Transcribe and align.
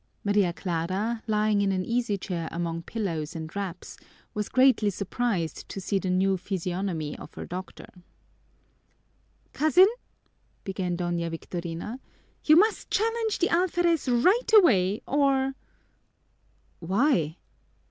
Maria 0.23 0.51
Clara, 0.51 1.21
lying 1.27 1.61
in 1.61 1.71
an 1.71 1.85
easy 1.85 2.17
chair 2.17 2.49
among 2.51 2.81
pillows 2.81 3.35
and 3.35 3.55
wraps, 3.55 3.97
was 4.33 4.49
greatly 4.49 4.89
surprised 4.89 5.69
to 5.69 5.79
see 5.79 5.99
the 5.99 6.09
new 6.09 6.37
physiognomy 6.37 7.15
of 7.19 7.31
her 7.35 7.45
doctor. 7.45 7.85
"Cousin," 9.53 9.85
began 10.63 10.97
Doña 10.97 11.29
Victorina, 11.29 11.99
"you 12.43 12.55
must 12.55 12.89
challenge 12.89 13.37
the 13.37 13.49
alferez 13.49 14.07
right 14.09 14.51
away, 14.55 15.03
or" 15.05 15.53
"Why?" 16.79 17.37